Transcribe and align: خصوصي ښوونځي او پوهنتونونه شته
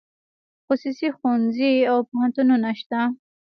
خصوصي 0.65 1.07
ښوونځي 1.17 1.73
او 1.91 1.97
پوهنتونونه 2.09 2.69
شته 2.79 2.99